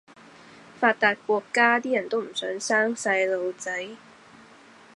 [0.79, 3.89] 發達國家啲人都唔想生細路仔